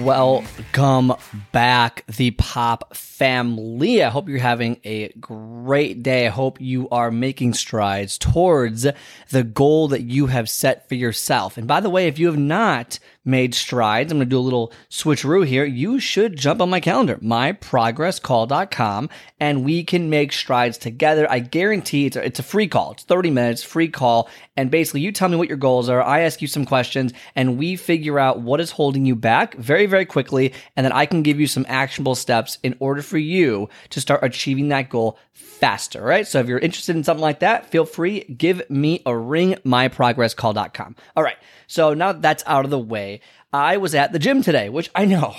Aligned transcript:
Welcome 0.00 1.12
back, 1.52 2.06
the 2.06 2.30
Pop 2.30 2.96
family. 2.96 4.02
I 4.02 4.08
hope 4.08 4.30
you're 4.30 4.38
having 4.38 4.80
a 4.82 5.08
great 5.20 6.02
day. 6.02 6.26
I 6.26 6.30
hope 6.30 6.58
you 6.58 6.88
are 6.88 7.10
making 7.10 7.52
strides 7.52 8.16
towards 8.16 8.86
the 9.28 9.44
goal 9.44 9.88
that 9.88 10.00
you 10.00 10.28
have 10.28 10.48
set 10.48 10.88
for 10.88 10.94
yourself. 10.94 11.58
And 11.58 11.68
by 11.68 11.80
the 11.80 11.90
way, 11.90 12.06
if 12.06 12.18
you 12.18 12.28
have 12.28 12.38
not 12.38 12.98
made 13.24 13.54
strides, 13.54 14.10
I'm 14.10 14.18
going 14.18 14.28
to 14.28 14.30
do 14.30 14.38
a 14.38 14.40
little 14.40 14.72
switcheroo 14.88 15.46
here. 15.46 15.64
You 15.64 16.00
should 16.00 16.36
jump 16.36 16.60
on 16.60 16.70
my 16.70 16.80
calendar, 16.80 17.16
myprogresscall.com, 17.16 19.10
and 19.38 19.64
we 19.64 19.84
can 19.84 20.10
make 20.10 20.32
strides 20.32 20.78
together. 20.78 21.30
I 21.30 21.40
guarantee 21.40 22.06
it's 22.06 22.16
a, 22.16 22.24
it's 22.24 22.38
a 22.38 22.44
free 22.44 22.68
call. 22.68 22.92
It's 22.92 23.04
30 23.04 23.30
minutes, 23.30 23.62
free 23.62 23.88
call. 23.88 24.28
And 24.56 24.70
basically, 24.70 25.00
you 25.00 25.12
tell 25.12 25.28
me 25.28 25.36
what 25.36 25.48
your 25.48 25.56
goals 25.56 25.88
are. 25.88 26.02
I 26.02 26.20
ask 26.20 26.40
you 26.40 26.48
some 26.48 26.64
questions, 26.64 27.12
and 27.34 27.58
we 27.58 27.76
figure 27.76 28.18
out 28.18 28.40
what 28.40 28.60
is 28.60 28.70
holding 28.70 29.04
you 29.06 29.16
back 29.16 29.54
very, 29.56 29.86
very 29.86 30.06
quickly. 30.06 30.52
And 30.76 30.84
then 30.84 30.92
I 30.92 31.06
can 31.06 31.22
give 31.22 31.40
you 31.40 31.46
some 31.46 31.66
actionable 31.68 32.14
steps 32.14 32.58
in 32.62 32.76
order 32.78 33.02
for 33.02 33.18
you 33.18 33.68
to 33.90 34.00
start 34.00 34.22
achieving 34.22 34.68
that 34.68 34.88
goal 34.88 35.18
faster, 35.32 36.02
right? 36.02 36.26
So 36.26 36.40
if 36.40 36.48
you're 36.48 36.58
interested 36.58 36.96
in 36.96 37.04
something 37.04 37.22
like 37.22 37.40
that, 37.40 37.66
feel 37.66 37.84
free, 37.84 38.24
give 38.24 38.68
me 38.70 39.02
a 39.04 39.16
ring, 39.16 39.56
myprogresscall.com. 39.64 40.96
All 41.16 41.22
right. 41.22 41.36
So 41.66 41.94
now 41.94 42.12
that's 42.12 42.42
out 42.46 42.64
of 42.64 42.70
the 42.70 42.78
way. 42.78 43.09
I 43.52 43.76
was 43.76 43.94
at 43.94 44.12
the 44.12 44.18
gym 44.18 44.42
today, 44.42 44.68
which 44.68 44.90
I 44.94 45.04
know, 45.04 45.34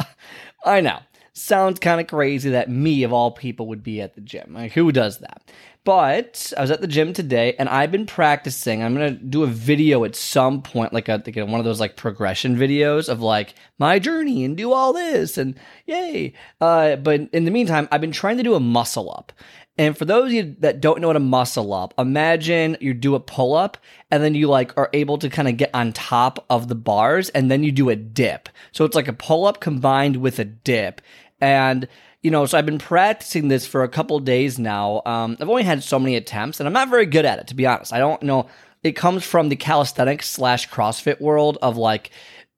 I 0.64 0.80
know 0.80 1.00
sounds 1.32 1.78
kind 1.78 2.00
of 2.00 2.06
crazy 2.06 2.50
that 2.50 2.68
me 2.68 3.02
of 3.02 3.12
all 3.12 3.30
people 3.30 3.66
would 3.68 3.82
be 3.82 4.00
at 4.00 4.14
the 4.14 4.20
gym. 4.20 4.54
Like 4.54 4.72
who 4.72 4.92
does 4.92 5.18
that? 5.18 5.50
But 5.82 6.52
I 6.56 6.60
was 6.60 6.70
at 6.70 6.82
the 6.82 6.86
gym 6.86 7.14
today 7.14 7.54
and 7.58 7.68
I've 7.68 7.90
been 7.90 8.04
practicing. 8.04 8.82
I'm 8.82 8.92
gonna 8.92 9.12
do 9.12 9.42
a 9.42 9.46
video 9.46 10.04
at 10.04 10.14
some 10.14 10.60
point, 10.60 10.92
like 10.92 11.08
a 11.08 11.22
like 11.24 11.36
one 11.36 11.58
of 11.58 11.64
those 11.64 11.80
like 11.80 11.96
progression 11.96 12.56
videos 12.56 13.08
of 13.08 13.20
like 13.20 13.54
my 13.78 13.98
journey 13.98 14.44
and 14.44 14.56
do 14.56 14.72
all 14.72 14.92
this 14.92 15.38
and 15.38 15.58
yay. 15.86 16.34
Uh, 16.60 16.96
but 16.96 17.22
in 17.32 17.44
the 17.44 17.50
meantime, 17.50 17.88
I've 17.90 18.02
been 18.02 18.12
trying 18.12 18.36
to 18.36 18.42
do 18.42 18.54
a 18.54 18.60
muscle 18.60 19.10
up. 19.10 19.32
And 19.80 19.96
for 19.96 20.04
those 20.04 20.26
of 20.26 20.32
you 20.32 20.56
that 20.58 20.82
don't 20.82 21.00
know 21.00 21.06
what 21.06 21.16
a 21.16 21.20
muscle 21.20 21.72
up, 21.72 21.94
imagine 21.96 22.76
you 22.82 22.92
do 22.92 23.14
a 23.14 23.20
pull 23.20 23.54
up 23.54 23.78
and 24.10 24.22
then 24.22 24.34
you 24.34 24.46
like 24.46 24.76
are 24.76 24.90
able 24.92 25.16
to 25.16 25.30
kind 25.30 25.48
of 25.48 25.56
get 25.56 25.70
on 25.72 25.94
top 25.94 26.44
of 26.50 26.68
the 26.68 26.74
bars 26.74 27.30
and 27.30 27.50
then 27.50 27.62
you 27.62 27.72
do 27.72 27.88
a 27.88 27.96
dip. 27.96 28.50
So 28.72 28.84
it's 28.84 28.94
like 28.94 29.08
a 29.08 29.14
pull 29.14 29.46
up 29.46 29.60
combined 29.60 30.16
with 30.16 30.38
a 30.38 30.44
dip. 30.44 31.00
And 31.40 31.88
you 32.20 32.30
know, 32.30 32.44
so 32.44 32.58
I've 32.58 32.66
been 32.66 32.76
practicing 32.76 33.48
this 33.48 33.66
for 33.66 33.82
a 33.82 33.88
couple 33.88 34.18
days 34.20 34.58
now. 34.58 35.00
Um, 35.06 35.38
I've 35.40 35.48
only 35.48 35.62
had 35.62 35.82
so 35.82 35.98
many 35.98 36.14
attempts, 36.14 36.60
and 36.60 36.66
I'm 36.66 36.74
not 36.74 36.90
very 36.90 37.06
good 37.06 37.24
at 37.24 37.38
it, 37.38 37.46
to 37.46 37.54
be 37.54 37.64
honest. 37.64 37.94
I 37.94 37.98
don't 37.98 38.22
know. 38.22 38.50
It 38.82 38.92
comes 38.92 39.24
from 39.24 39.48
the 39.48 39.56
calisthenics 39.56 40.28
slash 40.28 40.68
CrossFit 40.68 41.22
world 41.22 41.56
of 41.62 41.78
like, 41.78 42.10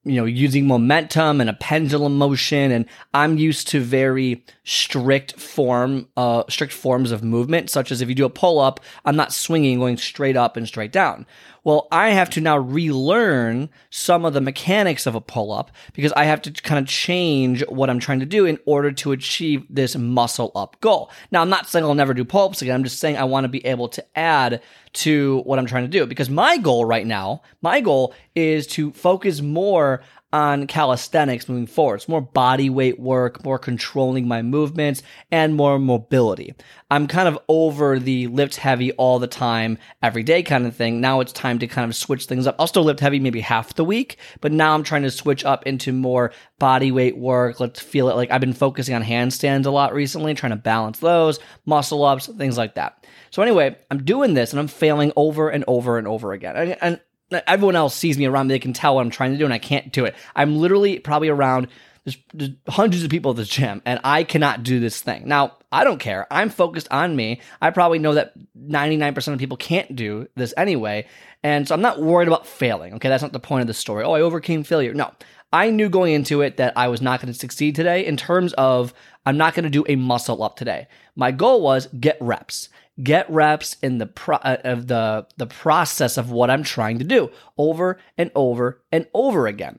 you 0.04 0.16
know, 0.16 0.24
using 0.24 0.66
momentum 0.66 1.40
and 1.40 1.48
a 1.48 1.54
pendulum 1.54 2.18
motion. 2.18 2.72
And 2.72 2.86
I'm 3.14 3.38
used 3.38 3.68
to 3.68 3.80
very 3.80 4.44
strict 4.64 5.38
form, 5.40 6.08
uh, 6.16 6.42
strict 6.48 6.72
forms 6.72 7.12
of 7.12 7.22
movement, 7.22 7.70
such 7.70 7.92
as 7.92 8.00
if 8.00 8.08
you 8.08 8.14
do 8.14 8.24
a 8.24 8.30
pull 8.30 8.58
up, 8.58 8.80
I'm 9.04 9.16
not 9.16 9.32
swinging, 9.32 9.78
going 9.78 9.96
straight 9.96 10.36
up 10.36 10.56
and 10.56 10.66
straight 10.66 10.92
down. 10.92 11.26
Well, 11.64 11.86
I 11.92 12.10
have 12.10 12.30
to 12.30 12.40
now 12.40 12.58
relearn 12.58 13.70
some 13.90 14.24
of 14.24 14.34
the 14.34 14.40
mechanics 14.40 15.06
of 15.06 15.14
a 15.14 15.20
pull 15.20 15.52
up 15.52 15.70
because 15.92 16.12
I 16.12 16.24
have 16.24 16.42
to 16.42 16.50
kind 16.50 16.80
of 16.80 16.88
change 16.88 17.64
what 17.68 17.88
I'm 17.88 18.00
trying 18.00 18.20
to 18.20 18.26
do 18.26 18.46
in 18.46 18.58
order 18.66 18.90
to 18.92 19.12
achieve 19.12 19.64
this 19.70 19.96
muscle 19.96 20.50
up 20.56 20.80
goal. 20.80 21.10
Now, 21.30 21.40
I'm 21.40 21.50
not 21.50 21.68
saying 21.68 21.84
I'll 21.84 21.94
never 21.94 22.14
do 22.14 22.24
pull 22.24 22.48
ups 22.48 22.62
again. 22.62 22.74
I'm 22.74 22.84
just 22.84 22.98
saying 22.98 23.16
I 23.16 23.24
want 23.24 23.44
to 23.44 23.48
be 23.48 23.64
able 23.64 23.88
to 23.90 24.04
add 24.18 24.60
to 24.94 25.40
what 25.44 25.58
I'm 25.58 25.66
trying 25.66 25.84
to 25.84 25.88
do 25.88 26.04
because 26.06 26.28
my 26.28 26.58
goal 26.58 26.84
right 26.84 27.06
now, 27.06 27.42
my 27.62 27.80
goal 27.80 28.14
is 28.34 28.66
to 28.68 28.92
focus 28.92 29.40
more 29.40 30.02
on 30.32 30.66
calisthenics 30.66 31.48
moving 31.48 31.66
forward. 31.66 31.96
It's 31.96 32.08
more 32.08 32.20
body 32.20 32.70
weight 32.70 32.98
work, 32.98 33.44
more 33.44 33.58
controlling 33.58 34.26
my 34.26 34.42
movements, 34.42 35.02
and 35.30 35.54
more 35.54 35.78
mobility. 35.78 36.54
I'm 36.90 37.06
kind 37.06 37.28
of 37.28 37.38
over 37.48 37.98
the 37.98 38.26
lift 38.28 38.56
heavy 38.56 38.92
all 38.92 39.18
the 39.18 39.26
time, 39.26 39.78
every 40.02 40.22
day 40.22 40.42
kind 40.42 40.66
of 40.66 40.74
thing. 40.74 41.00
Now 41.00 41.20
it's 41.20 41.32
time 41.32 41.58
to 41.58 41.66
kind 41.66 41.88
of 41.88 41.96
switch 41.96 42.26
things 42.26 42.46
up. 42.46 42.56
I'll 42.58 42.66
still 42.66 42.84
lift 42.84 43.00
heavy 43.00 43.20
maybe 43.20 43.40
half 43.40 43.74
the 43.74 43.84
week, 43.84 44.16
but 44.40 44.52
now 44.52 44.74
I'm 44.74 44.82
trying 44.82 45.02
to 45.02 45.10
switch 45.10 45.44
up 45.44 45.66
into 45.66 45.92
more 45.92 46.32
body 46.58 46.92
weight 46.92 47.16
work. 47.16 47.60
Let's 47.60 47.80
feel 47.80 48.08
it 48.08 48.16
like 48.16 48.30
I've 48.30 48.40
been 48.40 48.52
focusing 48.54 48.94
on 48.94 49.02
handstands 49.02 49.66
a 49.66 49.70
lot 49.70 49.94
recently, 49.94 50.34
trying 50.34 50.50
to 50.50 50.56
balance 50.56 50.98
those, 50.98 51.40
muscle 51.66 52.04
ups, 52.04 52.26
things 52.26 52.56
like 52.56 52.76
that. 52.76 53.06
So 53.30 53.42
anyway, 53.42 53.76
I'm 53.90 54.04
doing 54.04 54.34
this 54.34 54.52
and 54.52 54.60
I'm 54.60 54.68
failing 54.68 55.12
over 55.16 55.50
and 55.50 55.64
over 55.66 55.98
and 55.98 56.06
over 56.06 56.32
again. 56.32 56.56
And, 56.56 56.76
and 56.80 57.00
everyone 57.46 57.76
else 57.76 57.94
sees 57.94 58.18
me 58.18 58.26
around, 58.26 58.48
they 58.48 58.58
can 58.58 58.72
tell 58.72 58.94
what 58.94 59.02
I'm 59.02 59.10
trying 59.10 59.32
to 59.32 59.38
do, 59.38 59.44
and 59.44 59.54
I 59.54 59.58
can't 59.58 59.92
do 59.92 60.04
it. 60.04 60.14
I'm 60.34 60.56
literally 60.56 60.98
probably 60.98 61.28
around 61.28 61.68
there's, 62.04 62.18
there's, 62.34 62.50
hundreds 62.68 63.04
of 63.04 63.10
people 63.10 63.30
at 63.30 63.36
the 63.36 63.44
gym, 63.44 63.80
and 63.84 64.00
I 64.02 64.24
cannot 64.24 64.64
do 64.64 64.80
this 64.80 65.00
thing. 65.00 65.28
Now, 65.28 65.56
I 65.70 65.84
don't 65.84 66.00
care. 66.00 66.26
I'm 66.32 66.50
focused 66.50 66.88
on 66.90 67.14
me. 67.14 67.40
I 67.60 67.70
probably 67.70 68.00
know 68.00 68.14
that 68.14 68.32
99% 68.58 69.32
of 69.32 69.38
people 69.38 69.56
can't 69.56 69.94
do 69.94 70.26
this 70.34 70.52
anyway, 70.56 71.06
and 71.44 71.66
so 71.66 71.74
I'm 71.74 71.80
not 71.80 72.02
worried 72.02 72.28
about 72.28 72.46
failing. 72.46 72.94
Okay, 72.94 73.08
that's 73.08 73.22
not 73.22 73.32
the 73.32 73.40
point 73.40 73.60
of 73.60 73.66
the 73.68 73.74
story. 73.74 74.04
Oh, 74.04 74.12
I 74.12 74.20
overcame 74.20 74.64
failure. 74.64 74.94
No, 74.94 75.12
I 75.52 75.70
knew 75.70 75.88
going 75.88 76.14
into 76.14 76.40
it 76.40 76.56
that 76.56 76.72
I 76.76 76.88
was 76.88 77.00
not 77.00 77.20
going 77.20 77.32
to 77.32 77.38
succeed 77.38 77.76
today 77.76 78.04
in 78.04 78.16
terms 78.16 78.52
of 78.54 78.92
I'm 79.24 79.36
not 79.36 79.54
going 79.54 79.64
to 79.64 79.70
do 79.70 79.84
a 79.86 79.96
muscle 79.96 80.42
up 80.42 80.56
today. 80.56 80.88
My 81.14 81.30
goal 81.30 81.62
was 81.62 81.86
get 82.00 82.16
reps 82.20 82.68
get 83.02 83.30
reps 83.30 83.76
in 83.82 83.98
the 83.98 84.06
pro- 84.06 84.36
uh, 84.36 84.58
of 84.64 84.86
the 84.86 85.26
the 85.36 85.46
process 85.46 86.16
of 86.16 86.30
what 86.30 86.50
I'm 86.50 86.62
trying 86.62 86.98
to 86.98 87.04
do 87.04 87.30
over 87.56 87.98
and 88.18 88.30
over 88.34 88.82
and 88.90 89.06
over 89.14 89.46
again. 89.46 89.78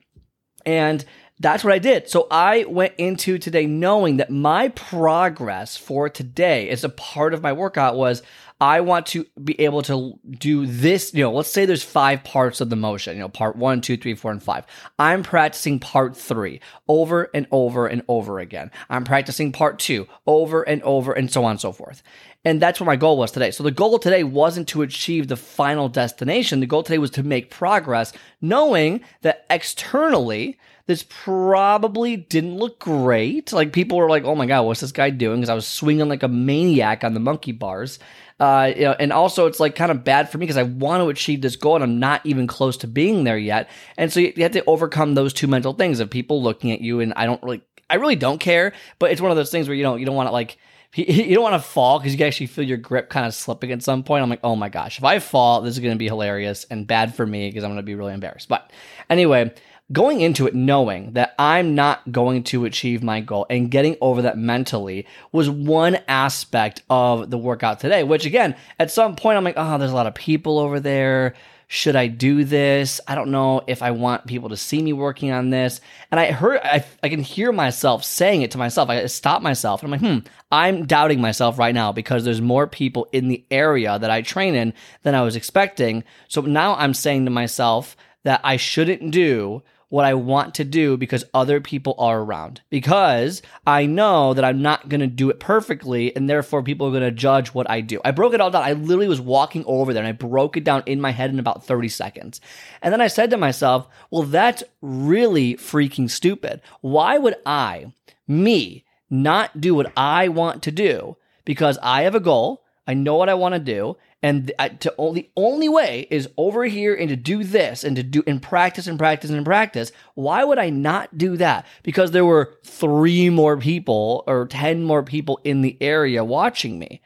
And 0.66 1.04
that's 1.40 1.64
what 1.64 1.74
I 1.74 1.80
did. 1.80 2.10
So 2.10 2.28
I 2.32 2.64
went 2.66 2.94
into 2.98 3.38
today 3.38 3.66
knowing 3.66 4.18
that 4.18 4.30
my 4.30 4.70
progress 4.70 5.76
for 5.76 6.08
today 6.08 6.70
as 6.70 6.84
a 6.84 6.90
part 6.90 7.34
of 7.34 7.42
my 7.42 7.52
workout 7.54 7.96
was 7.96 8.24
I 8.60 8.82
want 8.82 9.08
to 9.08 9.26
be 9.44 9.60
able 9.62 9.82
to 9.84 10.20
do 10.30 10.66
this. 10.66 11.14
You 11.14 11.24
know, 11.24 11.34
let's 11.34 11.50
say 11.50 11.66
there's 11.66 11.84
five 11.84 12.24
parts 12.24 12.62
of 12.62 12.70
the 12.70 12.76
motion, 12.76 13.16
you 13.16 13.22
know, 13.22 13.30
part 13.30 13.56
one, 13.56 13.82
two, 13.82 13.98
three, 13.98 14.16
four, 14.16 14.32
and 14.32 14.42
five. 14.42 14.66
I'm 15.00 15.24
practicing 15.24 15.80
part 15.80 16.16
three 16.16 16.62
over 16.88 17.30
and 17.34 17.48
over 17.52 17.88
and 17.88 18.04
over 18.08 18.40
again. 18.40 18.72
I'm 18.90 19.04
practicing 19.04 19.52
part 19.52 19.80
two 19.80 20.08
over 20.28 20.64
and 20.64 20.82
over 20.84 21.14
and 21.14 21.32
so 21.32 21.44
on 21.46 21.52
and 21.52 21.62
so 21.62 21.72
forth. 21.72 22.04
And 22.46 22.62
that's 22.62 22.80
what 22.80 22.88
my 22.88 22.98
goal 22.98 23.18
was 23.18 23.32
today. 23.32 23.52
So 23.52 23.64
the 23.64 23.72
goal 23.72 24.00
today 24.00 24.24
wasn't 24.24 24.68
to 24.70 24.82
achieve 24.82 25.28
the 25.28 25.38
final 25.38 25.88
destination. 25.88 26.60
The 26.60 26.66
goal 26.66 26.84
today 26.84 26.98
was 26.98 27.12
to 27.12 27.24
make 27.24 27.50
progress, 27.50 28.12
knowing 28.42 29.02
that 29.22 29.46
externally, 29.50 30.58
this 30.86 31.06
probably 31.08 32.18
didn't 32.18 32.58
look 32.58 32.80
great. 32.80 33.54
Like 33.54 33.72
people 33.72 33.98
were 33.98 34.10
like, 34.10 34.26
"Oh 34.26 34.36
my 34.36 34.46
god, 34.46 34.64
what's 34.64 34.82
this 34.82 34.92
guy 34.92 35.10
doing?" 35.10 35.40
Because 35.40 35.50
I 35.50 35.54
was 35.54 35.66
swinging 35.68 36.10
like 36.10 36.24
a 36.24 36.28
maniac 36.28 37.06
on 37.06 37.14
the 37.14 37.22
monkey 37.22 37.54
bars. 37.54 38.00
Uh, 38.40 38.74
you 38.76 38.84
know, 38.84 38.96
and 39.00 39.14
also 39.14 39.46
it's 39.46 39.60
like 39.60 39.76
kind 39.76 39.92
of 39.92 40.04
bad 40.04 40.30
for 40.30 40.38
me 40.38 40.44
because 40.44 40.58
I 40.58 40.64
want 40.64 41.02
to 41.02 41.10
achieve 41.10 41.42
this 41.42 41.56
goal 41.56 41.76
and 41.76 41.84
I'm 41.84 42.00
not 42.00 42.26
even 42.26 42.48
close 42.48 42.78
to 42.78 42.88
being 42.88 43.24
there 43.24 43.38
yet. 43.38 43.70
And 43.98 44.12
so 44.12 44.20
you, 44.20 44.34
you 44.36 44.44
have 44.44 44.52
to 44.54 44.64
overcome 44.66 45.16
those 45.16 45.34
two 45.34 45.48
mental 45.48 45.74
things 45.74 46.00
of 46.00 46.10
people 46.10 46.42
looking 46.42 46.72
at 46.72 46.82
you 46.82 47.00
and 47.00 47.14
I 47.16 47.26
don't 47.26 47.42
really, 47.44 47.62
I 47.90 47.96
really 47.96 48.16
don't 48.16 48.40
care. 48.40 48.74
But 49.00 49.12
it's 49.12 49.22
one 49.22 49.32
of 49.32 49.38
those 49.38 49.52
things 49.52 49.68
where 49.68 49.76
you 49.76 49.84
don't, 49.84 50.00
you 50.00 50.06
don't 50.06 50.16
want 50.16 50.28
to 50.28 50.34
like 50.34 50.58
you 50.96 51.34
don't 51.34 51.44
want 51.44 51.56
to 51.56 51.68
fall 51.68 52.00
because 52.00 52.16
you 52.16 52.24
actually 52.24 52.48
feel 52.48 52.66
your 52.66 52.78
grip 52.78 53.10
kind 53.10 53.26
of 53.26 53.34
slipping 53.34 53.72
at 53.72 53.82
some 53.82 54.04
point. 54.04 54.22
I'm 54.22 54.30
like, 54.30 54.42
oh 54.44 54.56
my 54.56 54.70
gosh, 54.70 55.00
if 55.00 55.04
I 55.04 55.20
fall, 55.20 55.62
this 55.62 55.74
is 55.74 55.80
going 55.80 55.94
to 55.94 55.98
be 55.98 56.08
hilarious 56.08 56.66
and 56.70 56.86
bad 56.86 57.16
for 57.16 57.26
me 57.26 57.50
because 57.50 57.64
I'm 57.64 57.72
going 57.72 57.78
to 57.78 57.84
be 57.84 57.96
really 57.96 58.14
embarrassed. 58.14 58.48
But 58.48 58.70
anyway, 59.10 59.54
going 59.92 60.22
into 60.22 60.48
it 60.48 60.56
knowing 60.56 61.14
that 61.14 61.36
I'm 61.38 61.76
not 61.76 62.12
going 62.12 62.44
to 62.46 62.66
achieve 62.66 63.04
my 63.04 63.20
goal 63.20 63.46
and 63.50 63.70
getting 63.70 63.98
over 64.02 64.24
that 64.24 64.38
mentally 64.38 65.06
was 65.32 65.50
one 65.50 66.00
aspect 66.08 66.82
of 66.90 67.30
the 67.30 67.38
workout 67.38 67.80
today, 67.80 68.04
which 68.04 68.26
again, 68.26 68.56
at 68.80 68.92
some 68.92 69.16
point, 69.16 69.38
I'm 69.38 69.44
like, 69.44 69.56
oh, 69.58 69.78
there's 69.78 69.92
a 69.92 69.96
lot 69.96 70.08
of 70.08 70.16
people 70.16 70.58
over 70.58 70.80
there 70.80 71.36
should 71.74 71.96
I 71.96 72.06
do 72.06 72.44
this? 72.44 73.02
I 73.08 73.16
don't 73.16 73.32
know 73.32 73.64
if 73.66 73.82
I 73.82 73.90
want 73.90 74.28
people 74.28 74.50
to 74.50 74.58
see 74.58 74.80
me 74.80 74.94
working 74.94 75.32
on 75.32 75.50
this. 75.50 75.82
And 76.12 76.20
I 76.20 76.32
heard, 76.32 76.60
I, 76.64 76.86
I 77.02 77.10
can 77.10 77.24
hear 77.24 77.52
myself 77.52 78.04
saying 78.04 78.44
it 78.44 78.52
to 78.52 78.60
myself. 78.60 78.90
I 78.90 79.08
stop 79.08 79.42
myself 79.42 79.82
and 79.82 79.92
I'm 79.92 80.00
like, 80.00 80.12
hmm, 80.12 80.28
I'm 80.52 80.86
doubting 80.86 81.20
myself 81.20 81.58
right 81.58 81.74
now 81.74 81.92
because 81.92 82.24
there's 82.24 82.42
more 82.42 82.68
people 82.68 83.08
in 83.12 83.28
the 83.28 83.44
area 83.50 83.98
that 83.98 84.12
I 84.12 84.22
train 84.22 84.54
in 84.54 84.72
than 85.02 85.16
I 85.16 85.24
was 85.24 85.36
expecting. 85.36 86.04
So 86.28 86.42
now 86.42 86.76
I'm 86.76 86.94
saying 86.94 87.26
to 87.26 87.32
myself 87.32 87.98
that 88.24 88.42
I 88.44 88.58
shouldn't 88.58 89.12
do 89.12 89.64
what 89.94 90.06
I 90.06 90.16
want 90.16 90.56
to 90.56 90.64
do 90.64 90.98
because 90.98 91.24
other 91.36 91.62
people 91.62 91.94
are 92.00 92.22
around. 92.22 92.62
Because 92.72 93.44
I 93.68 93.86
know 93.86 94.34
that 94.34 94.44
I'm 94.44 94.60
not 94.60 94.90
going 94.90 95.02
to 95.02 95.08
do 95.08 95.30
it 95.30 95.40
perfectly 95.40 96.16
and 96.16 96.28
therefore 96.28 96.64
people 96.64 96.88
are 96.88 96.92
going 96.92 97.04
to 97.04 97.12
judge 97.12 97.50
what 97.50 97.70
I 97.70 97.82
do. 97.82 98.02
I 98.04 98.10
broke 98.10 98.34
it 98.34 98.42
all 98.42 98.50
down. 98.50 98.64
I 98.64 98.74
literally 98.74 99.08
was 99.08 99.22
walking 99.22 99.64
over 99.68 99.94
there 99.94 100.02
and 100.02 100.10
I 100.10 100.14
broke 100.14 100.58
it 100.58 100.64
down 100.64 100.82
in 100.88 101.00
my 101.00 101.12
head 101.12 101.30
in 101.30 101.38
about 101.38 101.64
30 101.64 101.90
seconds. 101.90 102.42
And 102.82 102.92
then 102.92 103.02
I 103.02 103.08
said 103.08 103.30
to 103.30 103.38
myself, 103.38 103.88
well, 104.10 104.24
that's 104.24 104.64
really 104.82 105.58
freaking 105.58 106.10
stupid. 106.10 106.62
Why 106.82 107.20
would 107.20 107.36
I, 107.46 107.94
me, 108.28 108.86
not 109.12 109.62
do 109.62 109.76
what 109.76 109.94
I 109.96 110.28
want 110.28 110.64
to 110.64 110.72
do 110.72 111.18
because 111.46 111.78
I 111.84 112.02
have 112.02 112.16
a 112.16 112.20
goal? 112.20 112.63
I 112.86 112.94
know 112.94 113.16
what 113.16 113.30
I 113.30 113.34
want 113.34 113.54
to 113.54 113.60
do, 113.60 113.98
and 114.22 114.48
the 114.48 115.30
only 115.36 115.70
way 115.70 116.08
is 116.10 116.30
over 116.38 116.66
here 116.66 116.96
and 116.96 117.10
to 117.10 117.16
do 117.16 117.44
this 117.44 117.84
and 117.84 117.96
to 117.96 118.04
do 118.04 118.24
and 118.26 118.42
practice 118.42 118.88
and 118.88 118.98
practice 118.98 119.32
and 119.32 119.46
practice. 119.46 119.92
Why 120.16 120.44
would 120.44 120.58
I 120.58 120.70
not 120.70 121.18
do 121.18 121.38
that? 121.38 121.66
Because 121.84 122.12
there 122.12 122.26
were 122.26 122.58
three 122.64 123.30
more 123.30 123.58
people 123.58 124.24
or 124.28 124.48
10 124.48 124.84
more 124.84 125.04
people 125.04 125.40
in 125.44 125.62
the 125.62 125.78
area 125.82 126.24
watching 126.24 126.80
me. 126.80 127.02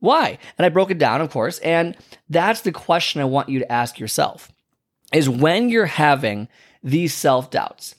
Why? 0.00 0.38
And 0.58 0.66
I 0.66 0.68
broke 0.68 0.90
it 0.90 0.98
down, 0.98 1.20
of 1.20 1.30
course. 1.30 1.58
And 1.60 1.96
that's 2.28 2.62
the 2.62 2.72
question 2.72 3.20
I 3.20 3.26
want 3.26 3.48
you 3.48 3.58
to 3.60 3.72
ask 3.72 3.98
yourself 3.98 4.50
is 5.12 5.28
when 5.28 5.68
you're 5.68 5.86
having 5.86 6.48
these 6.82 7.14
self 7.14 7.50
doubts, 7.50 7.94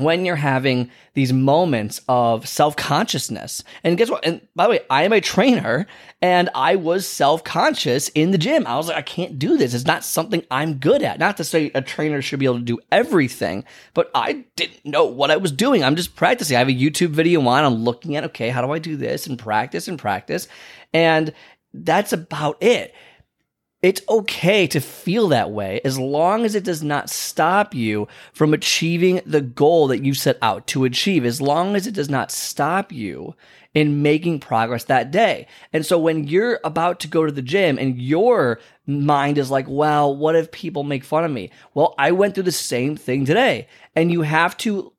when 0.00 0.24
you're 0.24 0.36
having 0.36 0.90
these 1.14 1.32
moments 1.32 2.00
of 2.08 2.48
self 2.48 2.76
consciousness. 2.76 3.62
And 3.84 3.96
guess 3.98 4.10
what? 4.10 4.24
And 4.24 4.40
by 4.54 4.64
the 4.64 4.70
way, 4.70 4.80
I 4.88 5.04
am 5.04 5.12
a 5.12 5.20
trainer 5.20 5.86
and 6.22 6.50
I 6.54 6.76
was 6.76 7.06
self 7.06 7.44
conscious 7.44 8.08
in 8.10 8.30
the 8.30 8.38
gym. 8.38 8.66
I 8.66 8.76
was 8.76 8.88
like, 8.88 8.96
I 8.96 9.02
can't 9.02 9.38
do 9.38 9.56
this. 9.56 9.74
It's 9.74 9.86
not 9.86 10.04
something 10.04 10.44
I'm 10.50 10.74
good 10.74 11.02
at. 11.02 11.18
Not 11.18 11.36
to 11.38 11.44
say 11.44 11.70
a 11.74 11.82
trainer 11.82 12.22
should 12.22 12.38
be 12.38 12.46
able 12.46 12.58
to 12.58 12.64
do 12.64 12.78
everything, 12.90 13.64
but 13.94 14.10
I 14.14 14.44
didn't 14.56 14.84
know 14.84 15.04
what 15.04 15.30
I 15.30 15.36
was 15.36 15.52
doing. 15.52 15.84
I'm 15.84 15.96
just 15.96 16.16
practicing. 16.16 16.56
I 16.56 16.60
have 16.60 16.68
a 16.68 16.72
YouTube 16.72 17.10
video 17.10 17.40
on. 17.46 17.64
I'm 17.64 17.84
looking 17.84 18.16
at, 18.16 18.24
okay, 18.24 18.50
how 18.50 18.62
do 18.62 18.72
I 18.72 18.78
do 18.78 18.96
this 18.96 19.26
and 19.26 19.38
practice 19.38 19.88
and 19.88 19.98
practice. 19.98 20.48
And 20.92 21.32
that's 21.72 22.12
about 22.12 22.62
it. 22.62 22.94
It's 23.82 24.02
okay 24.10 24.66
to 24.66 24.80
feel 24.80 25.28
that 25.28 25.50
way 25.50 25.80
as 25.84 25.98
long 25.98 26.44
as 26.44 26.54
it 26.54 26.64
does 26.64 26.82
not 26.82 27.08
stop 27.08 27.74
you 27.74 28.08
from 28.32 28.52
achieving 28.52 29.22
the 29.24 29.40
goal 29.40 29.86
that 29.88 30.04
you 30.04 30.12
set 30.12 30.36
out 30.42 30.66
to 30.68 30.84
achieve, 30.84 31.24
as 31.24 31.40
long 31.40 31.74
as 31.74 31.86
it 31.86 31.94
does 31.94 32.10
not 32.10 32.30
stop 32.30 32.92
you 32.92 33.34
in 33.72 34.02
making 34.02 34.40
progress 34.40 34.84
that 34.84 35.10
day. 35.10 35.46
And 35.72 35.86
so 35.86 35.98
when 35.98 36.26
you're 36.26 36.60
about 36.62 37.00
to 37.00 37.08
go 37.08 37.24
to 37.24 37.32
the 37.32 37.40
gym 37.40 37.78
and 37.78 38.00
your 38.00 38.60
mind 38.86 39.38
is 39.38 39.50
like, 39.50 39.66
well, 39.68 40.14
what 40.14 40.36
if 40.36 40.50
people 40.50 40.82
make 40.82 41.04
fun 41.04 41.24
of 41.24 41.30
me? 41.30 41.50
Well, 41.72 41.94
I 41.96 42.12
went 42.12 42.34
through 42.34 42.44
the 42.44 42.52
same 42.52 42.96
thing 42.96 43.24
today. 43.24 43.66
And 43.96 44.10
you 44.10 44.22
have 44.22 44.56
to 44.58 44.92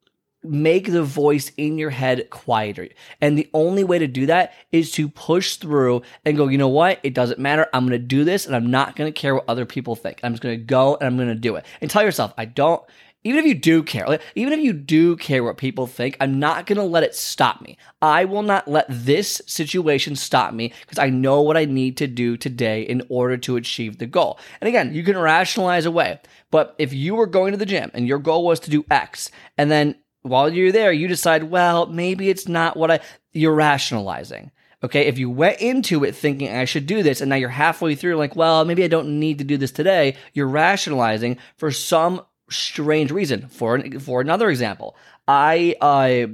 make 0.44 0.92
the 0.92 1.04
voice 1.04 1.52
in 1.58 1.78
your 1.78 1.90
head 1.90 2.30
quieter. 2.30 2.90
And 3.22 3.38
the 3.38 3.50
only 3.54 3.84
way 3.84 4.00
to 4.00 4.08
do 4.08 4.26
that 4.26 4.54
is 4.72 4.92
to 4.92 5.08
push 5.08 5.58
through 5.58 6.02
and 6.26 6.38
go, 6.38 6.48
you 6.48 6.58
know 6.58 6.68
what? 6.68 7.00
It 7.04 7.14
doesn't 7.14 7.40
matter. 7.40 7.68
I'm 7.74 7.88
going 7.88 8.00
to 8.00 8.06
do 8.06 8.24
this 8.24 8.46
and 8.46 8.56
I'm 8.56 8.72
not 8.72 8.96
going 8.96 9.12
to 9.12 9.20
care 9.20 9.36
what 9.36 9.46
other 9.48 9.66
people 9.66 9.96
think. 9.96 10.20
I'm 10.24 10.34
just 10.34 10.44
going 10.44 10.58
to 10.58 10.64
go 10.64 10.96
and 10.96 11.08
I'm 11.08 11.18
going 11.18 11.30
to 11.30 11.36
do 11.36 11.56
it. 11.56 11.66
And 11.80 11.90
tell 11.90 12.04
yourself, 12.04 12.34
I 12.38 12.46
don't, 12.46 12.82
even 13.24 13.40
if 13.40 13.46
you 13.46 13.54
do 13.54 13.84
care, 13.84 14.08
like, 14.08 14.22
even 14.34 14.52
if 14.52 14.62
you 14.62 14.74
do 14.74 15.16
care 15.16 15.44
what 15.44 15.58
people 15.58 15.86
think, 15.86 16.18
I'm 16.20 16.40
not 16.40 16.66
going 16.66 16.78
to 16.78 16.84
let 16.84 17.04
it 17.04 17.14
stop 17.14 17.62
me. 17.62 17.78
I 18.02 18.26
will 18.26 18.42
not 18.42 18.68
let 18.68 18.88
this 18.90 19.44
situation 19.46 20.16
stop 20.16 20.56
me 20.56 20.74
because 20.82 20.98
I 20.98 21.10
know 21.10 21.42
what 21.42 21.56
I 21.56 21.66
need 21.66 21.98
to 21.98 22.08
do 22.08 22.36
today 22.36 22.82
in 22.82 23.04
order 23.10 23.38
to 23.38 23.58
achieve 23.58 24.00
the 24.00 24.08
goal. 24.08 24.40
And 24.60 24.68
again, 24.68 24.96
you 24.96 25.04
can 25.04 25.20
rationalize 25.20 25.86
away, 25.86 26.20
but 26.50 26.74
if 26.80 26.94
you 26.94 27.14
were 27.14 27.28
going 27.28 27.52
to 27.52 27.58
the 27.58 27.66
gym 27.66 27.92
and 27.94 28.08
your 28.08 28.18
goal 28.18 28.44
was 28.44 28.60
to 28.62 28.72
do 28.72 28.86
X 28.90 29.30
and 29.56 29.70
then 29.70 29.96
while 30.22 30.54
you're 30.54 30.72
there, 30.72 30.92
you 30.92 31.08
decide, 31.08 31.44
well, 31.46 31.86
maybe 31.88 32.30
it's 32.30 32.48
not 32.48 32.78
what 32.78 32.92
I, 32.92 33.00
you're 33.34 33.54
rationalizing. 33.56 34.52
Okay. 34.84 35.08
If 35.08 35.20
you 35.20 35.30
went 35.30 35.62
into 35.62 36.04
it 36.04 36.16
thinking 36.16 36.50
I 36.50 36.66
should 36.66 36.88
do 36.88 37.04
this 37.04 37.22
and 37.22 37.30
now 37.30 37.36
you're 37.36 37.50
halfway 37.50 37.96
through, 37.96 38.16
like, 38.16 38.36
well, 38.36 38.66
maybe 38.66 38.84
I 38.84 38.88
don't 38.88 39.20
need 39.20 39.38
to 39.38 39.44
do 39.44 39.58
this 39.58 39.72
today, 39.72 40.18
you're 40.34 40.48
rationalizing 40.48 41.38
for 41.58 41.72
some 41.72 42.26
strange 42.50 43.12
reason. 43.12 43.48
For, 43.48 43.80
for 44.00 44.22
another 44.22 44.50
example, 44.50 44.96
I, 45.28 45.76
uh, 45.82 46.28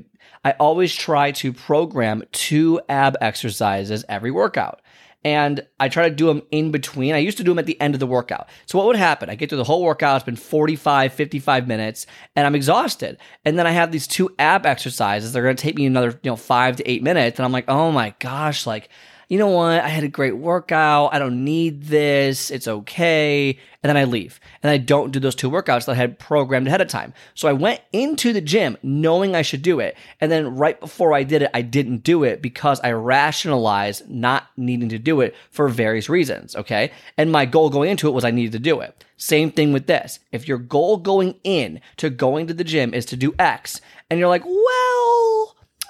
I 0.44 0.52
always 0.60 0.96
try 0.96 1.32
to 1.32 1.52
program 1.52 2.24
two 2.32 2.80
ab 2.88 3.18
exercises 3.20 4.06
every 4.08 4.32
workout 4.32 4.82
and 5.28 5.68
I 5.78 5.90
try 5.90 6.08
to 6.08 6.16
do 6.16 6.28
them 6.28 6.42
in 6.52 6.72
between. 6.72 7.14
I 7.14 7.18
used 7.18 7.38
to 7.38 7.44
do 7.44 7.52
them 7.52 7.60
at 7.60 7.66
the 7.66 7.80
end 7.82 7.94
of 7.94 8.00
the 8.00 8.08
workout. 8.08 8.48
So 8.66 8.78
what 8.78 8.88
would 8.88 8.96
happen? 8.96 9.30
I 9.30 9.36
get 9.36 9.50
through 9.50 9.58
the 9.58 9.66
whole 9.66 9.84
workout. 9.84 10.16
It's 10.16 10.26
been 10.26 10.38
45, 10.38 11.12
55 11.12 11.68
minutes 11.68 12.08
and 12.38 12.48
I'm 12.48 12.56
exhausted. 12.56 13.18
And 13.44 13.60
then 13.60 13.68
I 13.68 13.72
have 13.72 13.92
these 13.92 14.08
two 14.08 14.34
ab 14.40 14.66
exercises. 14.66 15.34
They're 15.34 15.44
going 15.44 15.58
to 15.58 15.62
take 15.62 15.76
me 15.76 15.86
another, 15.86 16.18
you 16.24 16.32
know, 16.32 16.38
five 16.38 16.78
to 16.78 16.90
eight 16.90 17.04
minutes. 17.04 17.40
And 17.40 17.46
I'm 17.46 17.52
like, 17.52 17.66
oh 17.68 17.92
my 17.92 18.16
gosh, 18.20 18.66
like 18.66 18.88
you 19.28 19.38
know 19.38 19.48
what? 19.48 19.84
I 19.84 19.90
had 19.90 20.04
a 20.04 20.10
great 20.10 20.38
workout. 20.38 21.14
I 21.14 21.20
don't 21.20 21.44
need 21.44 21.84
this. 21.84 22.50
It's 22.50 22.68
okay. 22.68 23.58
And 23.84 23.90
then 23.90 23.98
I 23.98 24.06
leave 24.06 24.40
and 24.64 24.70
I 24.70 24.78
don't 24.78 25.12
do 25.12 25.20
those 25.20 25.36
two 25.36 25.52
workouts 25.52 25.86
that 25.86 25.92
I 25.92 25.96
had 25.96 26.18
programmed 26.18 26.68
ahead 26.68 26.82
of 26.82 26.88
time. 26.88 27.14
So 27.36 27.48
I 27.48 27.54
went 27.54 27.82
into 27.94 28.34
the 28.34 28.42
gym 28.42 28.78
knowing 28.82 29.36
I 29.36 29.42
should 29.42 29.62
do 29.62 29.80
it. 29.80 29.96
And 30.20 30.32
then 30.32 30.56
right 30.56 30.80
before 30.80 31.14
I 31.14 31.24
did 31.24 31.42
it, 31.42 31.52
I 31.54 31.62
didn't 31.62 32.04
do 32.04 32.24
it 32.24 32.42
because 32.42 32.80
I 32.82 32.92
rationalized 32.92 34.10
not 34.10 34.48
needing 34.58 34.90
to 34.90 35.00
do 35.00 35.22
it 35.22 35.36
for 35.52 35.68
various 35.68 36.10
reasons. 36.10 36.56
Okay. 36.56 36.92
And 37.18 37.32
my 37.32 37.46
goal 37.46 37.70
going 37.70 37.92
into 37.92 38.08
it 38.08 38.14
was 38.14 38.26
I 38.26 38.32
needed 38.32 38.54
to 38.54 38.60
do 38.60 38.80
it. 38.80 39.04
Same 39.18 39.52
thing 39.52 39.74
with 39.74 39.88
this. 39.88 40.20
If 40.32 40.48
your 40.48 40.58
goal 40.58 40.98
going 40.98 41.36
in 41.44 41.82
to 41.98 42.10
going 42.10 42.48
to 42.48 42.54
the 42.54 42.64
gym 42.64 42.94
is 42.94 43.06
to 43.08 43.16
do 43.16 43.36
X 43.38 43.82
and 44.10 44.20
you're 44.20 44.30
like, 44.30 44.46
well, 44.46 45.07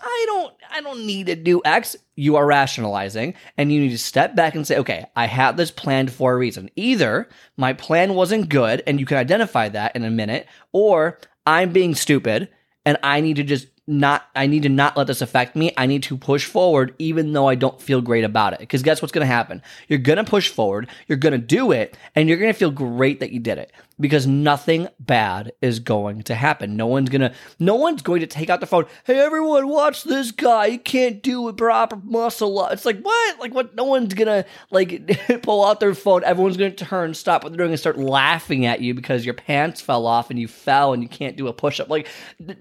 I 0.08 0.24
don't 0.28 0.54
I 0.70 0.82
don't 0.82 1.06
need 1.06 1.28
to 1.28 1.36
do 1.36 1.62
X. 1.66 1.96
You 2.16 2.38
are 2.38 2.46
rationalizing 2.46 3.34
and 3.58 3.72
you 3.72 3.80
need 3.82 3.90
to 3.92 3.98
step 3.98 4.36
back 4.36 4.56
and 4.56 4.66
say, 4.66 4.78
okay, 4.78 5.06
I 5.16 5.28
have 5.28 5.58
this 5.58 5.72
planned 5.72 6.12
for 6.12 6.34
a 6.34 6.38
reason. 6.38 6.70
Either 6.76 7.28
my 7.58 7.74
plan 7.74 8.14
wasn't 8.14 8.50
good 8.50 8.84
and 8.88 9.00
you 9.00 9.06
can 9.06 9.18
identify 9.18 9.70
that 9.70 9.96
in 9.96 10.04
a 10.04 10.10
minute, 10.10 10.48
or 10.72 11.20
I'm 11.46 11.72
being 11.74 11.94
stupid 11.94 12.50
and 12.86 12.98
I 13.04 13.22
need 13.22 13.36
to 13.36 13.44
just 13.44 13.68
not 13.86 14.28
I 14.36 14.48
need 14.48 14.64
to 14.64 14.70
not 14.70 14.98
let 14.98 15.08
this 15.08 15.22
affect 15.22 15.56
me. 15.56 15.74
I 15.78 15.86
need 15.86 16.04
to 16.04 16.18
push 16.18 16.46
forward 16.46 16.94
even 17.00 17.34
though 17.34 17.48
I 17.48 17.56
don't 17.56 17.82
feel 17.82 18.02
great 18.02 18.24
about 18.24 18.54
it. 18.54 18.60
Because 18.60 18.84
guess 18.84 19.02
what's 19.02 19.12
going 19.12 19.28
to 19.28 19.34
happen? 19.34 19.62
You're 19.88 20.00
going 20.00 20.18
to 20.18 20.24
push 20.24 20.50
forward, 20.50 20.88
you're 21.08 21.18
going 21.18 21.34
to 21.34 21.38
do 21.38 21.72
it, 21.72 21.98
and 22.16 22.30
you're 22.30 22.38
going 22.38 22.52
to 22.52 22.58
feel 22.58 22.72
great 22.72 23.20
that 23.20 23.32
you 23.32 23.40
did 23.40 23.58
it 23.58 23.72
because 24.00 24.28
nothing 24.28 24.88
bad 25.00 25.52
is 25.62 25.80
going 25.80 26.22
to 26.24 26.36
happen. 26.36 26.78
No 26.78 26.88
one's 26.88 27.10
to 27.10 27.34
no 27.60 27.76
one's 27.76 28.02
going 28.02 28.22
to 28.22 28.28
take 28.28 28.50
out 28.50 28.60
the 28.60 28.68
phone. 28.68 28.86
"Hey 29.06 29.20
everyone, 29.20 29.68
watch 29.68 30.04
this 30.04 30.32
guy. 30.32 30.70
He 30.70 30.78
can't 30.78 31.24
do 31.24 31.48
a 31.48 31.54
proper 31.54 31.96
muscle 31.96 32.60
up." 32.60 32.74
It's 32.74 32.86
like, 32.86 33.02
"What? 33.02 33.40
Like 33.40 33.54
what? 33.54 33.76
No 33.76 33.86
one's 33.86 34.14
to 34.14 34.46
like 34.70 35.18
pull 35.42 35.66
out 35.66 35.80
their 35.80 35.96
phone. 35.96 36.24
Everyone's 36.24 36.58
to 36.58 36.72
turn, 36.72 37.14
stop 37.14 37.44
what 37.44 37.52
they're 37.52 37.58
doing 37.58 37.72
and 37.72 37.80
start 37.80 37.98
laughing 37.98 38.66
at 38.66 38.82
you 38.82 38.94
because 38.94 39.26
your 39.26 39.34
pants 39.34 39.82
fell 39.82 40.06
off 40.06 40.30
and 40.30 40.40
you 40.40 40.48
fell 40.48 40.94
and 40.94 41.02
you 41.02 41.10
can't 41.10 41.38
do 41.38 41.48
a 41.48 41.54
push-up." 41.54 41.90
Like, 41.90 42.08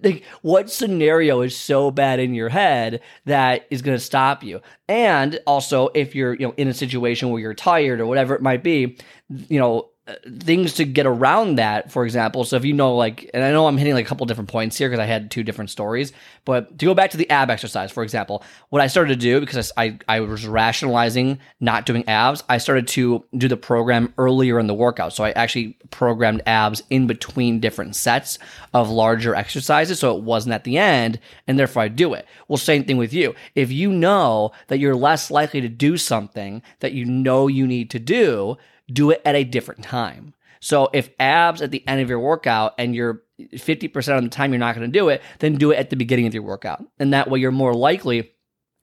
like 0.03 0.25
what 0.43 0.71
scenario 0.71 1.43
is 1.43 1.57
so 1.57 1.91
bad 1.91 2.21
in 2.21 2.35
your 2.35 2.49
head 2.49 3.01
that 3.25 3.67
is 3.71 3.83
to 3.99 4.05
stop 4.05 4.43
you. 4.43 4.61
And 4.89 5.39
also, 5.47 5.89
if 5.95 6.15
you're 6.15 6.35
you 6.35 6.47
know 6.47 6.55
in 6.57 6.69
a 6.69 6.75
situation 6.75 7.31
where 7.31 7.41
you're 7.41 7.55
tired 7.55 8.01
or 8.01 8.07
whatever 8.07 8.35
it 8.35 8.43
might 8.43 8.63
be, 8.63 8.97
you 9.29 9.59
know 9.59 9.91
things 10.39 10.75
to 10.75 10.85
get 10.85 11.05
around 11.05 11.57
that, 11.57 11.91
for 11.91 12.05
example. 12.05 12.45
So 12.45 12.57
if 12.57 12.65
you 12.65 12.73
know, 12.73 12.95
like, 12.95 13.29
and 13.35 13.43
I 13.43 13.51
know 13.51 13.67
I'm 13.67 13.77
hitting 13.77 13.95
like 13.95 14.05
a 14.05 14.09
couple 14.09 14.25
different 14.27 14.51
points 14.51 14.79
here 14.79 14.89
because 14.89 15.03
I 15.03 15.07
had 15.07 15.31
two 15.31 15.43
different 15.43 15.71
stories, 15.71 16.13
but 16.45 16.79
to 16.79 16.87
go 16.87 16.95
back 16.95 17.11
to 17.11 17.17
the 17.17 17.29
ab 17.29 17.51
exercise, 17.51 17.91
for 17.91 18.05
example, 18.05 18.45
what 18.69 18.81
I 18.81 18.87
started 18.87 19.15
to 19.15 19.21
do 19.21 19.41
because 19.41 19.73
I, 19.77 19.99
I 20.07 20.21
was 20.21 20.47
rationalizing 20.47 21.41
not 21.59 21.87
doing 21.87 22.09
abs, 22.09 22.45
I 22.49 22.59
started 22.59 22.87
to 22.89 23.25
do 23.37 23.49
the 23.49 23.57
program 23.57 24.15
earlier 24.17 24.61
in 24.61 24.69
the 24.69 24.75
workout. 24.75 25.13
So 25.13 25.25
I 25.25 25.31
actually 25.33 25.77
programmed 25.91 26.43
abs 26.47 26.85
in 26.89 27.09
between 27.09 27.59
different 27.59 27.97
sets 27.97 28.39
of 28.75 28.89
larger 28.89 29.35
exercises. 29.35 29.99
So 29.99 30.17
it 30.17 30.23
wasn't 30.23 30.55
at 30.55 30.63
the 30.63 30.79
end 30.79 31.19
and 31.49 31.59
therefore 31.59 31.83
I 31.83 31.89
do 31.89 32.15
it. 32.15 32.27
Well, 32.47 32.59
same 32.59 32.85
thing 32.85 32.97
with 32.97 33.13
you. 33.13 33.35
If 33.57 33.73
you 33.73 33.91
know 33.91 34.53
that 34.69 34.79
you're 34.79 34.95
less 34.95 35.33
likely 35.33 35.61
to 35.63 35.69
do 35.69 35.97
something 35.97 36.63
that 36.79 36.93
you 36.93 37.05
know 37.05 37.49
you 37.49 37.67
need 37.67 37.91
to 37.91 37.99
do, 37.99 38.57
do 38.91 39.11
it 39.11 39.23
at 39.25 39.35
a 39.35 39.45
different 39.45 39.83
time. 39.83 40.35
So 40.61 40.89
if 40.93 41.11
abs 41.21 41.63
at 41.63 41.71
the 41.71 41.87
end 41.87 42.01
of 42.01 42.09
your 42.09 42.21
workout 42.21 42.75
and 42.79 42.95
you're 42.95 43.23
50% 43.41 44.17
of 44.17 44.25
the 44.25 44.31
time 44.31 44.53
you're 44.53 44.59
not 44.59 44.75
going 44.75 44.91
to 44.91 44.99
do 44.99 45.09
it, 45.09 45.23
then 45.39 45.57
do 45.57 45.71
it 45.71 45.77
at 45.77 45.91
the 45.91 45.97
beginning 45.97 46.27
of 46.27 46.35
your 46.35 46.43
workout. 46.43 46.85
And 46.99 47.13
that 47.13 47.31
way 47.31 47.39
you're 47.39 47.53
more 47.53 47.75
likely 47.75 48.33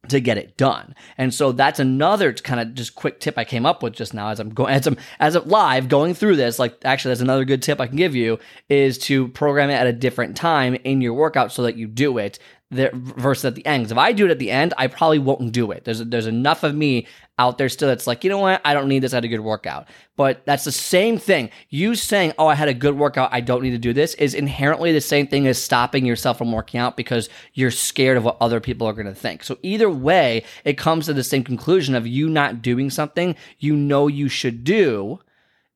to 0.10 0.20
get 0.20 0.38
it 0.38 0.58
done. 0.58 0.96
And 1.18 1.34
so 1.34 1.52
that's 1.54 1.80
another 1.80 2.34
kind 2.34 2.60
of 2.60 2.74
just 2.74 2.94
quick 2.96 3.20
tip 3.20 3.38
I 3.38 3.46
came 3.46 3.66
up 3.66 3.82
with 3.82 3.94
just 3.94 4.14
now 4.14 4.30
as 4.30 4.40
I'm 4.40 4.50
going 4.50 4.74
as 4.74 4.86
I'm 4.86 4.98
as 5.20 5.36
I'm 5.36 5.48
live 5.48 5.88
going 5.88 6.14
through 6.14 6.36
this. 6.36 6.60
Like 6.60 6.78
actually 6.84 7.12
that's 7.12 7.22
another 7.22 7.46
good 7.46 7.62
tip 7.62 7.80
I 7.80 7.88
can 7.88 7.96
give 7.96 8.14
you 8.14 8.38
is 8.68 8.98
to 9.00 9.30
program 9.30 9.70
it 9.70 9.76
at 9.76 9.88
a 9.88 9.94
different 9.94 10.36
time 10.36 10.76
in 10.76 11.00
your 11.00 11.14
workout 11.14 11.54
so 11.54 11.64
that 11.64 11.78
you 11.78 11.88
do 11.88 12.18
it 12.18 12.38
versus 12.74 13.46
at 13.46 13.56
the 13.56 13.66
end. 13.66 13.86
'Cause 13.86 13.92
if 13.92 13.98
I 13.98 14.12
do 14.12 14.26
it 14.26 14.32
at 14.32 14.40
the 14.40 14.52
end, 14.52 14.74
I 14.78 14.88
probably 14.88 15.20
won't 15.20 15.52
do 15.52 15.72
it. 15.72 15.86
There's 15.86 16.00
there's 16.00 16.28
enough 16.28 16.64
of 16.64 16.76
me 16.76 17.08
out 17.40 17.58
there 17.58 17.70
still 17.70 17.88
that's 17.88 18.06
like, 18.06 18.24
you 18.24 18.30
know 18.30 18.38
what, 18.38 18.62
I 18.64 18.74
don't 18.74 18.88
need 18.88 19.00
this. 19.00 19.14
I 19.14 19.18
had 19.18 19.26
a 19.26 19.28
good 19.28 19.40
workout. 19.40 19.88
But 20.16 20.46
that's 20.46 20.66
the 20.66 20.72
same 20.72 21.18
thing. 21.18 21.50
You 21.70 21.96
saying, 21.96 22.34
oh, 22.38 22.46
I 22.46 22.54
had 22.54 22.68
a 22.68 22.74
good 22.76 22.96
workout, 22.96 23.30
I 23.32 23.42
don't 23.42 23.64
need 23.64 23.72
to 23.72 23.80
do 23.80 23.92
this, 23.92 24.14
is 24.16 24.36
inherently 24.36 24.92
the 24.92 25.02
same 25.02 25.26
thing 25.26 25.48
as 25.48 25.58
stopping 25.58 26.06
yourself 26.06 26.38
from 26.38 26.52
working 26.52 26.80
out 26.80 26.96
because 26.96 27.30
you're 27.54 27.72
scared 27.72 28.18
of 28.18 28.24
what 28.24 28.38
other 28.40 28.60
people 28.60 28.88
are 28.88 28.94
going 28.94 29.08
to 29.08 29.16
think. 29.16 29.44
So 29.44 29.58
either 29.64 29.90
way, 29.90 30.44
it 30.64 30.78
comes 30.78 31.08
to 31.08 31.14
the 31.14 31.24
same 31.24 31.44
conclusion 31.44 31.96
of 31.96 32.06
you 32.06 32.30
not 32.30 32.62
doing 32.62 32.92
something 32.92 33.36
you 33.60 33.76
know 33.76 34.08
you 34.08 34.28
should 34.28 34.64
do 34.64 35.20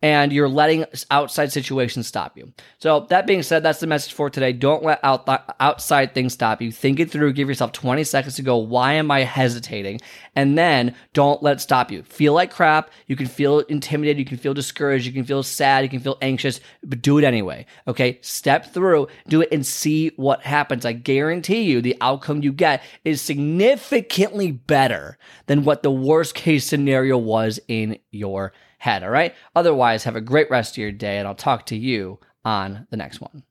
and 0.02 0.32
you're 0.32 0.50
letting 0.50 0.86
outside 1.10 1.52
situations 1.52 2.06
stop 2.06 2.38
you. 2.38 2.54
So 2.78 3.08
that 3.10 3.26
being 3.26 3.42
said, 3.42 3.64
that's 3.64 3.80
the 3.80 3.88
message 3.88 4.14
for 4.14 4.30
today. 4.30 4.54
Don't 4.54 4.84
let 4.84 5.00
out 5.04 5.28
uh, 5.28 5.40
outside 5.60 6.14
things 6.14 6.34
stop 6.34 6.62
you. 6.62 6.72
Think 6.72 7.00
it 7.00 7.10
through. 7.10 7.34
Give 7.34 7.48
yourself 7.48 7.72
20 7.72 8.04
seconds 8.04 8.36
to 8.36 8.44
go. 8.44 8.58
Why 8.58 8.94
am 8.94 9.10
I 9.10 9.22
hesitating? 9.22 10.02
And 10.36 10.56
then 10.56 10.94
don't 11.14 11.42
let 11.42 11.58
it 11.58 11.62
stop 11.62 11.92
you. 11.92 12.04
Feel 12.04 12.34
like 12.34 12.52
crap. 12.52 12.92
You 13.08 13.16
can 13.16 13.26
feel 13.26 13.60
intimidated. 13.62 14.20
You 14.20 14.26
can 14.26 14.38
feel 14.38 14.54
discouraged. 14.54 15.08
You 15.08 15.14
can 15.14 15.24
feel 15.24 15.42
sad. 15.42 15.84
You 15.84 15.90
can 15.90 16.00
feel 16.00 16.20
anxious, 16.22 16.60
but 16.84 17.02
do 17.02 17.18
it 17.18 17.24
anyway. 17.24 17.66
Okay. 17.88 18.20
Step 18.22 18.72
through, 18.74 19.08
do 19.28 19.42
it 19.42 19.50
and 19.52 19.66
see 19.66 20.12
what 20.16 20.42
happens. 20.44 20.86
I 20.86 20.94
guarantee 20.94 21.64
you 21.64 21.82
the 21.82 21.98
outcome 22.02 22.44
you 22.44 22.52
get 22.52 22.84
is 23.04 23.20
significantly 23.22 24.52
better 24.52 25.18
than 25.48 25.64
what 25.64 25.82
the 25.82 25.92
worst 25.92 26.36
case 26.36 26.66
scenario 26.66 27.18
was 27.18 27.60
in 27.68 27.98
your 28.12 28.54
head. 28.78 29.04
All 29.04 29.10
right. 29.10 29.36
Otherwise, 29.56 30.04
have 30.04 30.16
a 30.16 30.22
great 30.22 30.50
rest 30.50 30.74
of 30.74 30.78
your 30.78 30.92
day, 30.92 31.18
and 31.18 31.28
I'll 31.28 31.36
talk 31.36 31.66
to 31.68 31.76
you 31.76 32.20
on 32.46 32.88
the 32.90 32.98
next 32.98 33.22
one. 33.22 33.44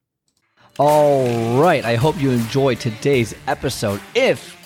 All 0.79 1.61
right. 1.61 1.85
I 1.85 1.97
hope 1.97 2.21
you 2.21 2.31
enjoyed 2.31 2.81
today's 2.81 3.35
episode. 3.47 4.01
If 4.15 4.66